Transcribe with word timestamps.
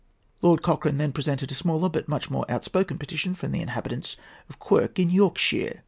Lord 0.41 0.63
Cochrane 0.63 0.97
then 0.97 1.11
presented 1.11 1.51
a 1.51 1.53
smaller 1.53 1.87
but 1.87 2.07
much 2.07 2.31
more 2.31 2.43
outspoken 2.49 2.97
petition 2.97 3.35
from 3.35 3.51
the 3.51 3.61
inhabitants 3.61 4.17
of 4.49 4.57
Quirk, 4.57 4.97
in 4.97 5.11
Yorkshire. 5.11 5.79